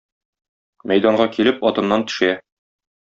Мәйданга 0.91 1.27
килеп 1.35 1.61
атыннан 1.71 2.07
төшә. 2.13 2.33